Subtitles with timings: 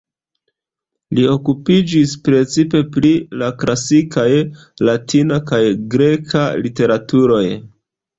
[1.17, 3.11] Li okupiĝis precipe pri
[3.41, 4.23] la klasikaj
[4.89, 5.61] latina kaj
[5.97, 7.45] greka literaturoj.